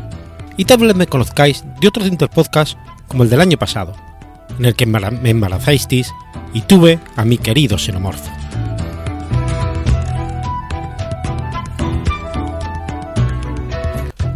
y 0.57 0.65
tal 0.65 0.79
vez 0.79 0.97
me 0.97 1.07
conozcáis 1.07 1.67
de 1.83 1.89
otros 1.89 2.07
Interpodcasts 2.07 2.79
como 3.09 3.25
el 3.25 3.29
del 3.29 3.43
año 3.43 3.59
pasado, 3.59 3.93
en 4.59 4.65
el 4.65 4.75
que 4.75 4.87
me 4.87 5.29
embarazasteis 5.29 6.11
y 6.55 6.63
tuve 6.63 6.99
a 7.15 7.27
mi 7.27 7.37
querido 7.37 7.77
xenomorfo. 7.77 8.42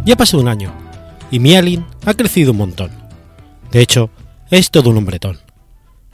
Ya 0.07 0.13
ha 0.13 0.15
pasado 0.15 0.41
un 0.41 0.47
año, 0.47 0.71
y 1.31 1.39
mi 1.39 1.57
alien 1.57 1.85
ha 2.05 2.13
crecido 2.13 2.53
un 2.53 2.59
montón. 2.59 2.91
De 3.73 3.81
hecho, 3.81 4.09
es 4.49 4.71
todo 4.71 4.91
un 4.91 4.95
hombretón. 4.95 5.37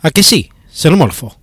¿A 0.01 0.09
que 0.09 0.23
sí, 0.23 0.49
xenomorfo? 0.71 1.37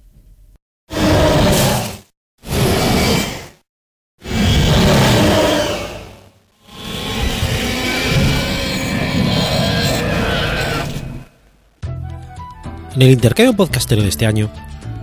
En 12.97 13.03
el 13.03 13.11
intercambio 13.11 13.55
podcastero 13.55 14.03
de 14.03 14.09
este 14.09 14.27
año, 14.27 14.51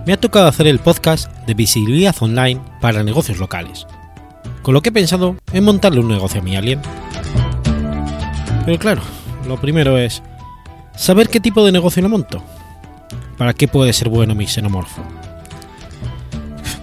me 0.06 0.12
ha 0.12 0.20
tocado 0.20 0.48
hacer 0.48 0.66
el 0.66 0.80
podcast 0.80 1.32
de 1.46 1.54
visibilidad 1.54 2.14
online 2.20 2.60
para 2.82 3.02
negocios 3.02 3.38
locales, 3.38 3.86
con 4.60 4.74
lo 4.74 4.82
que 4.82 4.90
he 4.90 4.92
pensado 4.92 5.36
en 5.54 5.64
montarle 5.64 6.00
un 6.00 6.08
negocio 6.08 6.42
a 6.42 6.44
mi 6.44 6.54
alien. 6.54 6.82
Pero 8.68 8.80
claro, 8.80 9.00
lo 9.46 9.58
primero 9.58 9.96
es 9.96 10.22
saber 10.94 11.30
qué 11.30 11.40
tipo 11.40 11.64
de 11.64 11.72
negocio 11.72 12.02
le 12.02 12.08
monto. 12.08 12.42
¿Para 13.38 13.54
qué 13.54 13.66
puede 13.66 13.94
ser 13.94 14.10
bueno 14.10 14.34
mi 14.34 14.46
xenomorfo? 14.46 15.02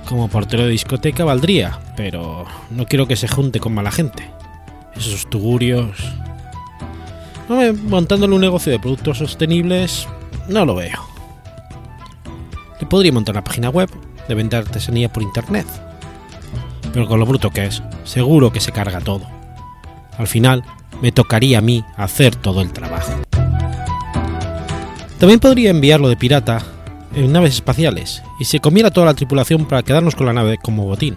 Como 0.10 0.28
portero 0.28 0.64
de 0.64 0.70
discoteca 0.70 1.24
valdría, 1.26 1.80
pero 1.96 2.48
no 2.72 2.88
quiero 2.88 3.06
que 3.06 3.16
se 3.16 3.28
junte 3.28 3.60
con 3.60 3.76
mala 3.76 3.92
gente. 3.92 4.28
Esos 4.96 5.30
tugurios... 5.30 6.12
Montándole 7.84 8.34
un 8.34 8.42
negocio 8.42 8.72
de 8.72 8.80
productos 8.80 9.20
sostenibles, 9.20 10.08
no 10.50 10.66
lo 10.66 10.74
veo. 10.74 11.06
Le 12.82 12.88
podría 12.88 13.12
montar 13.12 13.36
una 13.36 13.44
página 13.44 13.70
web 13.70 13.92
de 14.28 14.34
vender 14.34 14.62
artesanía 14.62 15.14
por 15.14 15.22
internet. 15.22 15.68
Pero 16.92 17.08
con 17.08 17.20
lo 17.20 17.28
bruto 17.28 17.52
que 17.52 17.66
es, 17.66 17.84
seguro 18.06 18.52
que 18.52 18.60
se 18.60 18.72
carga 18.72 19.02
todo. 19.02 19.28
Al 20.18 20.28
final, 20.28 20.64
me 21.02 21.12
tocaría 21.12 21.60
a 21.60 21.62
mí 21.62 21.84
hacer 21.98 22.36
todo 22.36 22.62
el 22.62 22.72
trabajo. 22.72 23.14
También 25.20 25.40
podría 25.40 25.70
enviarlo 25.70 26.10
de 26.10 26.18
pirata 26.18 26.62
en 27.16 27.32
naves 27.32 27.56
espaciales 27.56 28.22
y 28.40 28.46
se 28.46 28.60
comiera 28.60 28.92
toda 28.92 29.08
la 29.08 29.14
tripulación 29.14 29.66
para 29.66 29.84
quedarnos 29.84 30.16
con 30.16 30.26
la 30.26 30.34
nave 30.34 30.58
como 30.62 30.86
botín. 30.86 31.16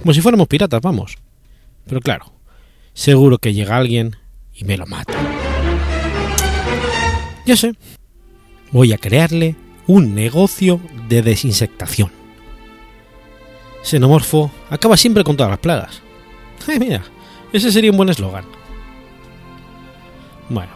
Como 0.00 0.14
si 0.14 0.20
fuéramos 0.20 0.48
piratas, 0.48 0.80
vamos. 0.80 1.16
Pero 1.86 2.00
claro, 2.00 2.32
seguro 2.94 3.38
que 3.38 3.52
llega 3.52 3.76
alguien 3.76 4.16
y 4.54 4.64
me 4.64 4.76
lo 4.76 4.86
mata. 4.86 5.14
Ya 7.44 7.56
sé, 7.56 7.74
voy 8.72 8.92
a 8.92 8.98
crearle 8.98 9.56
un 9.86 10.14
negocio 10.14 10.80
de 11.08 11.22
desinsectación. 11.22 12.10
Xenomorfo 13.82 14.50
acaba 14.70 14.96
siempre 14.96 15.24
con 15.24 15.36
todas 15.36 15.50
las 15.50 15.60
plagas. 15.60 16.02
Eh, 16.68 16.78
mira, 16.78 17.02
ese 17.50 17.72
sería 17.72 17.90
un 17.90 17.96
buen 17.96 18.10
eslogan. 18.10 18.44
Bueno, 20.48 20.72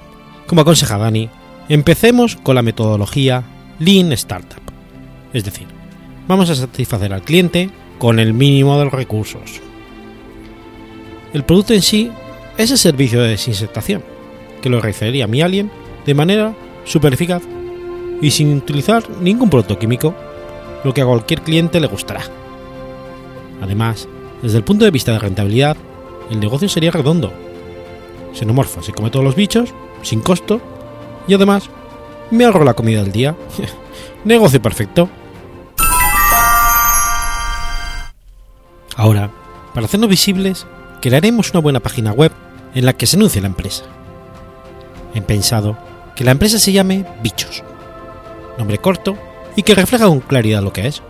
como 0.47 0.61
aconseja 0.61 0.99
Dani, 0.99 1.29
empecemos 1.69 2.37
con 2.37 2.55
la 2.55 2.63
metodología 2.63 3.45
Lean 3.79 4.13
Startup. 4.13 4.63
Es 5.33 5.45
decir, 5.45 5.67
vamos 6.29 6.51
a 6.51 6.55
satisfacer 6.55 7.13
al 7.13 7.23
cliente 7.23 7.71
con 7.99 8.19
el 8.19 8.35
mínimo 8.35 8.79
de 8.79 8.85
los 8.85 8.93
recursos. 8.93 9.61
El 11.33 11.45
producto 11.45 11.73
en 11.73 11.83
sí 11.83 12.11
es 12.59 12.71
el 12.71 12.79
servicio 12.79 13.23
de 13.23 13.31
desinsectación, 13.31 14.03
que 14.61 14.69
lo 14.69 14.81
realizaría 14.81 15.27
mi 15.27 15.41
alien 15.41 15.71
de 16.05 16.15
manera 16.15 16.55
súper 16.85 17.15
eficaz 17.15 17.43
y 18.21 18.31
sin 18.31 18.57
utilizar 18.57 19.09
ningún 19.21 19.49
producto 19.49 19.79
químico, 19.79 20.15
lo 20.85 20.93
que 20.93 21.01
a 21.01 21.07
cualquier 21.07 21.43
cliente 21.43 21.81
le 21.81 21.87
gustará. 21.87 22.23
Además, 23.63 24.09
desde 24.43 24.59
el 24.59 24.65
punto 24.65 24.85
de 24.85 24.91
vista 24.91 25.13
de 25.13 25.19
rentabilidad, 25.19 25.77
el 26.31 26.41
negocio 26.41 26.69
sería 26.69 26.91
redondo. 26.91 27.33
Xenomorfo 28.35 28.83
se 28.83 28.93
come 28.93 29.11
todos 29.11 29.25
los 29.25 29.37
bichos, 29.37 29.75
sin 30.03 30.21
costo, 30.21 30.61
y 31.29 31.35
además 31.35 31.69
me 32.31 32.45
ahorro 32.45 32.65
la 32.65 32.75
comida 32.75 33.03
del 33.03 33.13
día. 33.13 33.37
negocio 34.25 34.61
perfecto. 34.61 35.09
Ahora, 38.97 39.31
para 39.75 39.87
hacernos 39.87 40.11
visibles, 40.11 40.67
crearemos 41.01 41.51
una 41.51 41.61
buena 41.61 41.81
página 41.81 42.13
web 42.13 42.33
en 42.75 42.85
la 42.85 42.93
que 42.93 43.07
se 43.07 43.17
anuncie 43.17 43.41
la 43.41 43.49
empresa. 43.49 43.85
He 45.15 45.23
pensado 45.23 45.77
que 46.15 46.25
la 46.25 46.31
empresa 46.31 46.59
se 46.59 46.73
llame 46.73 47.05
Bichos, 47.23 47.63
nombre 48.59 48.79
corto 48.79 49.17
y 49.57 49.63
que 49.63 49.75
refleja 49.75 50.07
con 50.07 50.21
claridad 50.21 50.63
lo 50.63 50.73
que 50.73 50.87
es. 50.87 51.03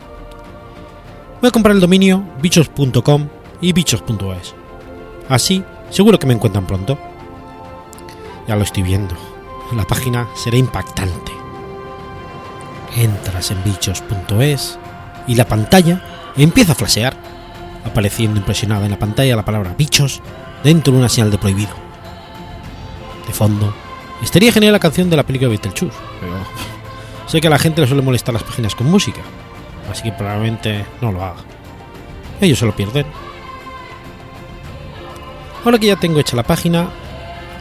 Voy 1.40 1.48
a 1.48 1.52
comprar 1.52 1.74
el 1.74 1.80
dominio 1.80 2.24
bichos.com 2.40 3.28
y 3.60 3.72
bichos.es. 3.72 4.54
Así, 5.28 5.64
seguro 5.90 6.18
que 6.18 6.26
me 6.26 6.34
encuentran 6.34 6.66
pronto. 6.66 6.98
Ya 8.47 8.56
lo 8.56 8.62
estoy 8.62 8.82
viendo. 8.82 9.14
La 9.75 9.86
página 9.86 10.28
será 10.34 10.56
impactante. 10.56 11.32
Entras 12.97 13.50
en 13.50 13.62
bichos.es 13.64 14.78
y 15.26 15.34
la 15.34 15.47
pantalla 15.47 16.32
empieza 16.36 16.72
a 16.72 16.75
flashear, 16.75 17.16
apareciendo 17.84 18.38
impresionada 18.38 18.84
en 18.84 18.91
la 18.91 18.98
pantalla 18.98 19.36
la 19.36 19.44
palabra 19.44 19.75
bichos 19.76 20.20
dentro 20.62 20.92
de 20.92 20.98
una 20.98 21.08
señal 21.08 21.31
de 21.31 21.38
prohibido. 21.38 21.75
De 23.26 23.32
fondo, 23.32 23.72
estaría 24.22 24.52
genial 24.52 24.72
la 24.72 24.78
canción 24.78 25.08
de 25.08 25.16
la 25.16 25.25
película 25.25 25.48
Beetlejuice, 25.48 25.97
pero 26.20 26.34
sé 27.26 27.41
que 27.41 27.47
a 27.47 27.50
la 27.50 27.58
gente 27.58 27.81
le 27.81 27.86
suele 27.86 28.02
molestar 28.02 28.34
las 28.34 28.42
páginas 28.42 28.75
con 28.75 28.91
música, 28.91 29.20
así 29.91 30.02
que 30.02 30.12
probablemente 30.12 30.84
no 31.00 31.12
lo 31.12 31.25
haga. 31.25 31.41
Ellos 32.41 32.58
se 32.58 32.66
lo 32.66 32.75
pierden. 32.75 33.06
Ahora 35.64 35.78
que 35.78 35.86
ya 35.86 35.97
tengo 35.97 36.19
hecha 36.19 36.36
la 36.36 36.42
página, 36.42 36.91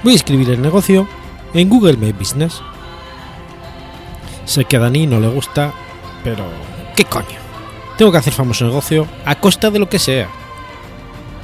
voy 0.03 0.13
a 0.13 0.16
escribir 0.16 0.50
el 0.50 0.62
negocio 0.62 1.07
en 1.53 1.69
Google 1.69 1.97
My 1.97 2.12
Business. 2.12 2.62
Sé 4.45 4.66
que 4.66 4.78
a 4.78 4.79
Dani 4.79 5.07
no 5.07 5.19
le 5.19 5.28
gusta, 5.28 5.73
pero 6.23 6.45
¿qué 6.95 7.06
coño? 7.06 7.39
Tengo 7.97 8.11
que 8.11 8.17
hacer 8.17 8.34
famoso 8.34 8.66
negocio 8.66 9.08
a 9.26 9.35
costa 9.35 9.70
de 9.70 9.79
lo 9.79 9.90
que 9.90 9.99
sea. 9.99 10.28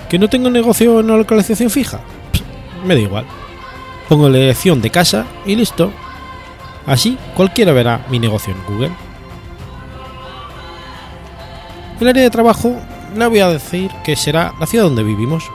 ¿Que 0.09 0.17
no 0.17 0.29
tengo 0.29 0.49
negocio 0.49 0.99
en 0.99 1.05
una 1.05 1.17
localización 1.17 1.69
fija? 1.69 1.99
Me 2.85 2.95
da 2.95 3.01
igual. 3.01 3.25
Pongo 4.09 4.29
la 4.29 4.37
elección 4.37 4.81
de 4.81 4.89
casa 4.89 5.25
y 5.45 5.55
listo. 5.55 5.91
Así 6.85 7.17
cualquiera 7.35 7.73
verá 7.73 8.05
mi 8.09 8.17
negocio 8.17 8.53
en 8.53 8.73
Google. 8.73 8.91
El 11.99 12.07
área 12.07 12.23
de 12.23 12.29
trabajo 12.29 12.75
le 13.15 13.27
voy 13.27 13.39
a 13.39 13.49
decir 13.49 13.91
que 14.03 14.15
será 14.15 14.53
la 14.59 14.67
ciudad 14.67 14.85
donde 14.85 15.03
vivimos, 15.03 15.49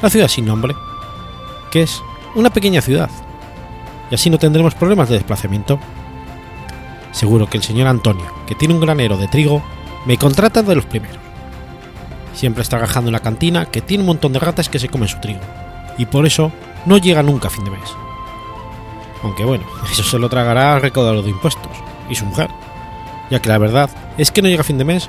la 0.00 0.08
ciudad 0.08 0.28
sin 0.28 0.46
nombre, 0.46 0.74
que 1.70 1.82
es 1.82 2.02
una 2.34 2.50
pequeña 2.50 2.80
ciudad, 2.80 3.10
y 4.10 4.14
así 4.14 4.30
no 4.30 4.38
tendremos 4.38 4.74
problemas 4.74 5.08
de 5.08 5.16
desplazamiento. 5.16 5.78
Seguro 7.12 7.48
que 7.48 7.56
el 7.56 7.62
señor 7.62 7.86
Antonio, 7.86 8.26
que 8.46 8.54
tiene 8.54 8.74
un 8.74 8.80
granero 8.80 9.16
de 9.16 9.28
trigo, 9.28 9.62
me 10.04 10.18
contrata 10.18 10.62
de 10.62 10.74
los 10.74 10.84
primeros. 10.84 11.18
Siempre 12.34 12.62
está 12.62 12.78
trabajando 12.78 13.08
en 13.08 13.12
la 13.12 13.20
cantina 13.20 13.66
que 13.66 13.80
tiene 13.80 14.02
un 14.02 14.08
montón 14.08 14.32
de 14.32 14.40
ratas 14.40 14.68
que 14.68 14.78
se 14.78 14.88
comen 14.88 15.08
su 15.08 15.20
trigo, 15.20 15.40
y 15.96 16.06
por 16.06 16.26
eso 16.26 16.52
no 16.86 16.98
llega 16.98 17.22
nunca 17.22 17.48
a 17.48 17.50
fin 17.50 17.64
de 17.64 17.70
mes. 17.70 17.90
Aunque 19.22 19.44
bueno, 19.44 19.64
eso 19.90 20.02
se 20.02 20.18
lo 20.18 20.28
tragará 20.28 20.74
al 20.74 20.82
recaudador 20.82 21.24
de 21.24 21.30
impuestos, 21.30 21.72
y 22.10 22.14
su 22.14 22.26
mujer, 22.26 22.50
ya 23.30 23.40
que 23.40 23.48
la 23.48 23.58
verdad 23.58 23.90
es 24.18 24.30
que 24.30 24.42
no 24.42 24.48
llega 24.48 24.60
a 24.60 24.64
fin 24.64 24.78
de 24.78 24.84
mes 24.84 25.08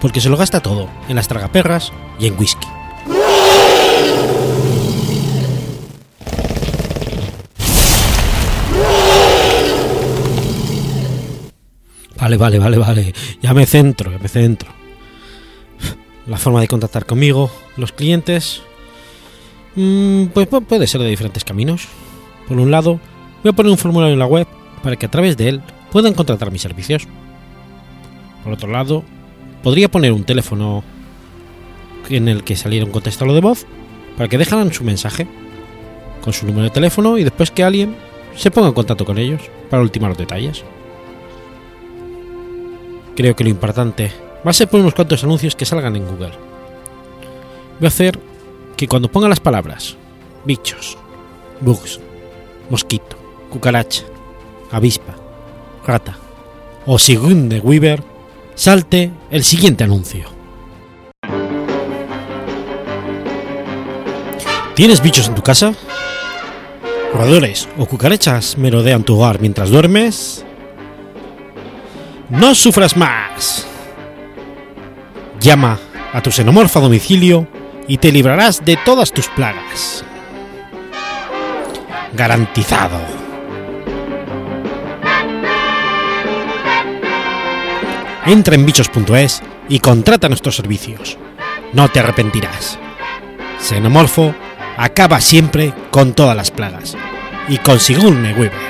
porque 0.00 0.20
se 0.20 0.30
lo 0.30 0.36
gasta 0.36 0.60
todo 0.60 0.88
en 1.08 1.16
las 1.16 1.28
tragaperras 1.28 1.92
y 2.18 2.26
en 2.26 2.38
whisky. 2.38 2.66
Vale, 12.20 12.36
vale, 12.36 12.58
vale, 12.58 12.76
vale. 12.76 13.14
Ya 13.40 13.54
me 13.54 13.64
centro, 13.64 14.12
ya 14.12 14.18
me 14.18 14.28
centro. 14.28 14.70
La 16.26 16.36
forma 16.36 16.60
de 16.60 16.68
contactar 16.68 17.06
conmigo, 17.06 17.50
los 17.76 17.92
clientes, 17.92 18.62
mm, 19.74 20.26
pues 20.26 20.46
puede 20.46 20.86
ser 20.86 21.00
de 21.00 21.08
diferentes 21.08 21.44
caminos. 21.44 21.88
Por 22.46 22.58
un 22.58 22.70
lado, 22.70 23.00
voy 23.42 23.50
a 23.50 23.52
poner 23.54 23.72
un 23.72 23.78
formulario 23.78 24.12
en 24.12 24.18
la 24.18 24.26
web 24.26 24.46
para 24.82 24.96
que 24.96 25.06
a 25.06 25.10
través 25.10 25.36
de 25.38 25.48
él 25.48 25.62
puedan 25.90 26.12
contratar 26.12 26.50
mis 26.50 26.60
servicios. 26.60 27.08
Por 28.44 28.52
otro 28.52 28.70
lado, 28.70 29.02
podría 29.62 29.90
poner 29.90 30.12
un 30.12 30.24
teléfono 30.24 30.84
en 32.10 32.28
el 32.28 32.44
que 32.44 32.56
saliera 32.56 32.84
un 32.84 32.92
contestador 32.92 33.34
de 33.34 33.40
voz 33.40 33.66
para 34.16 34.28
que 34.28 34.38
dejaran 34.38 34.72
su 34.72 34.84
mensaje 34.84 35.26
con 36.22 36.32
su 36.32 36.44
número 36.44 36.64
de 36.64 36.70
teléfono 36.70 37.16
y 37.16 37.24
después 37.24 37.50
que 37.50 37.64
alguien 37.64 37.96
se 38.36 38.50
ponga 38.50 38.68
en 38.68 38.74
contacto 38.74 39.06
con 39.06 39.16
ellos 39.16 39.40
para 39.70 39.82
ultimar 39.82 40.10
los 40.10 40.18
detalles. 40.18 40.64
Creo 43.20 43.36
que 43.36 43.44
lo 43.44 43.50
importante 43.50 44.10
va 44.46 44.50
a 44.50 44.54
ser 44.54 44.66
poner 44.68 44.84
unos 44.84 44.94
cuantos 44.94 45.22
anuncios 45.22 45.54
que 45.54 45.66
salgan 45.66 45.94
en 45.94 46.06
Google. 46.06 46.32
Voy 47.78 47.84
a 47.84 47.88
hacer 47.88 48.18
que 48.78 48.88
cuando 48.88 49.10
ponga 49.10 49.28
las 49.28 49.40
palabras 49.40 49.98
bichos, 50.46 50.96
bugs, 51.60 52.00
mosquito, 52.70 53.18
cucaracha, 53.50 54.04
avispa, 54.70 55.16
rata 55.86 56.16
o 56.86 56.96
de 56.96 57.60
Weaver, 57.60 58.02
salte 58.54 59.10
el 59.30 59.44
siguiente 59.44 59.84
anuncio. 59.84 60.24
¿Tienes 64.74 65.02
bichos 65.02 65.28
en 65.28 65.34
tu 65.34 65.42
casa? 65.42 65.74
¿Roedores 67.12 67.68
o 67.76 67.84
cucarachas 67.84 68.56
merodean 68.56 69.04
tu 69.04 69.16
hogar 69.16 69.42
mientras 69.42 69.68
duermes? 69.68 70.46
No 72.30 72.54
sufras 72.54 72.96
más. 72.96 73.66
Llama 75.40 75.78
a 76.12 76.20
tu 76.22 76.30
xenomorfo 76.30 76.78
a 76.78 76.82
domicilio 76.82 77.48
y 77.88 77.98
te 77.98 78.12
librarás 78.12 78.64
de 78.64 78.76
todas 78.76 79.12
tus 79.12 79.26
plagas. 79.28 80.04
Garantizado. 82.12 83.00
Entra 88.26 88.54
en 88.54 88.64
bichos.es 88.64 89.42
y 89.68 89.80
contrata 89.80 90.28
nuestros 90.28 90.54
servicios. 90.54 91.18
No 91.72 91.88
te 91.88 91.98
arrepentirás. 91.98 92.78
Xenomorfo 93.60 94.32
acaba 94.76 95.20
siempre 95.20 95.72
con 95.90 96.12
todas 96.12 96.36
las 96.36 96.52
plagas. 96.52 96.96
Y 97.48 97.58
con 97.58 97.78
Weaver. 97.78 98.69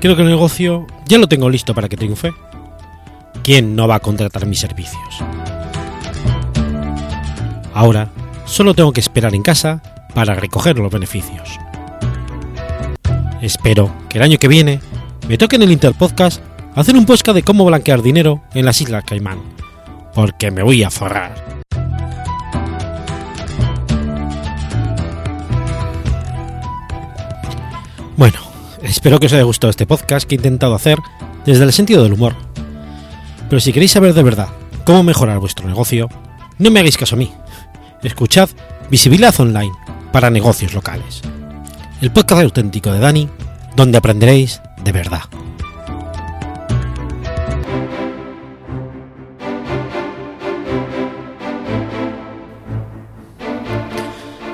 Creo 0.00 0.14
que 0.14 0.22
el 0.22 0.28
negocio 0.28 0.86
ya 1.06 1.18
lo 1.18 1.28
tengo 1.28 1.48
listo 1.48 1.74
para 1.74 1.88
que 1.88 1.96
triunfe. 1.96 2.32
¿Quién 3.42 3.76
no 3.76 3.88
va 3.88 3.96
a 3.96 4.00
contratar 4.00 4.46
mis 4.46 4.58
servicios? 4.58 5.22
Ahora 7.74 8.10
solo 8.44 8.74
tengo 8.74 8.92
que 8.92 9.00
esperar 9.00 9.34
en 9.34 9.42
casa 9.42 9.82
para 10.14 10.34
recoger 10.34 10.78
los 10.78 10.90
beneficios. 10.90 11.58
Espero 13.42 13.92
que 14.08 14.18
el 14.18 14.24
año 14.24 14.38
que 14.38 14.48
viene 14.48 14.80
me 15.28 15.38
toque 15.38 15.56
en 15.56 15.62
el 15.62 15.72
Interpodcast 15.72 16.42
hacer 16.74 16.96
un 16.96 17.06
podcast 17.06 17.34
de 17.34 17.42
cómo 17.42 17.64
blanquear 17.64 18.02
dinero 18.02 18.42
en 18.54 18.64
las 18.64 18.80
Islas 18.80 19.04
Caimán, 19.04 19.40
porque 20.14 20.50
me 20.50 20.62
voy 20.62 20.82
a 20.82 20.90
forrar. 20.90 21.34
Bueno, 28.16 28.38
Espero 28.82 29.18
que 29.18 29.26
os 29.26 29.32
haya 29.32 29.42
gustado 29.42 29.70
este 29.70 29.86
podcast 29.86 30.28
que 30.28 30.34
he 30.34 30.38
intentado 30.38 30.74
hacer 30.74 30.98
desde 31.44 31.64
el 31.64 31.72
sentido 31.72 32.02
del 32.02 32.12
humor. 32.12 32.34
Pero 33.48 33.60
si 33.60 33.72
queréis 33.72 33.92
saber 33.92 34.14
de 34.14 34.22
verdad 34.22 34.48
cómo 34.84 35.02
mejorar 35.02 35.38
vuestro 35.38 35.66
negocio, 35.66 36.08
no 36.58 36.70
me 36.70 36.80
hagáis 36.80 36.96
caso 36.96 37.16
a 37.16 37.18
mí. 37.18 37.32
Escuchad 38.02 38.48
Visibilidad 38.90 39.34
Online 39.40 39.72
para 40.12 40.30
negocios 40.30 40.74
locales. 40.74 41.22
El 42.00 42.12
podcast 42.12 42.42
auténtico 42.42 42.92
de 42.92 43.00
Dani, 43.00 43.28
donde 43.74 43.98
aprenderéis 43.98 44.60
de 44.84 44.92
verdad. 44.92 45.22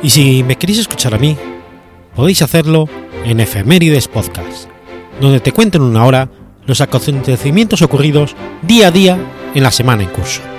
Y 0.02 0.10
si 0.10 0.42
me 0.42 0.56
queréis 0.56 0.80
escuchar 0.80 1.14
a 1.14 1.18
mí, 1.18 1.36
podéis 2.14 2.42
hacerlo 2.42 2.88
en 3.24 3.40
Efemérides 3.40 4.08
Podcast, 4.08 4.68
donde 5.20 5.40
te 5.40 5.52
cuento 5.52 5.78
en 5.78 5.84
una 5.84 6.04
hora 6.04 6.28
los 6.66 6.80
acontecimientos 6.80 7.82
ocurridos 7.82 8.36
día 8.62 8.88
a 8.88 8.90
día 8.90 9.18
en 9.54 9.62
la 9.62 9.70
semana 9.70 10.02
en 10.02 10.10
curso. 10.10 10.51